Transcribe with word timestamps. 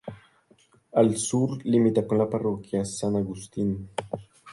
Al 1.01 1.11
sur 1.23 1.53
limita 1.63 2.07
con 2.07 2.17
la 2.17 2.27
Parroquia 2.27 2.83
San 2.83 3.15
Agustín. 3.17 3.87